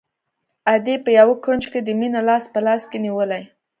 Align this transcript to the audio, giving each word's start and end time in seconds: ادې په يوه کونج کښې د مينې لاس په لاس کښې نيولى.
ادې 0.75 0.95
په 1.05 1.09
يوه 1.19 1.35
کونج 1.43 1.63
کښې 1.71 1.81
د 1.83 1.89
مينې 1.99 2.21
لاس 2.29 2.43
په 2.53 2.59
لاس 2.67 2.81
کښې 2.91 2.99
نيولى. 3.05 3.41